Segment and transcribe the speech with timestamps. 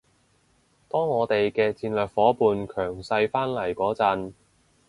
[0.89, 4.33] 當我哋嘅戰略夥伴強勢返嚟嗰陣